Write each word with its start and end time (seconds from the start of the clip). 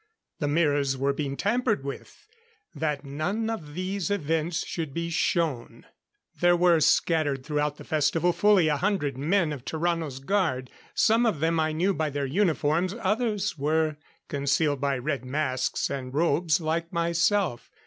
The 0.39 0.47
mirrors 0.47 0.97
were 0.97 1.13
being 1.13 1.37
tampered 1.37 1.83
with, 1.83 2.25
that 2.73 3.05
none 3.05 3.51
of 3.51 3.75
these 3.75 4.09
events 4.09 4.65
should 4.65 4.95
be 4.95 5.11
shown. 5.11 5.85
There 6.39 6.55
were, 6.57 6.79
scattered 6.79 7.45
throughout 7.45 7.77
the 7.77 7.83
festival, 7.83 8.33
fully 8.33 8.67
a 8.67 8.77
hundred 8.77 9.15
men 9.15 9.53
of 9.53 9.63
Tarrano's 9.63 10.17
guard. 10.19 10.71
Some 10.95 11.27
of 11.27 11.39
them 11.39 11.59
I 11.59 11.71
knew 11.71 11.93
by 11.93 12.09
their 12.09 12.25
uniforms; 12.25 12.95
others 12.99 13.59
were 13.59 13.97
concealed 14.27 14.81
by 14.81 14.97
red 14.97 15.23
masks 15.23 15.87
and 15.91 16.11
robes 16.11 16.59
like 16.59 16.91
myself. 16.91 17.69